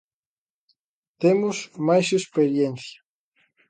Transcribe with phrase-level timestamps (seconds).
[1.21, 1.57] Temos
[1.87, 2.99] máis experiencia.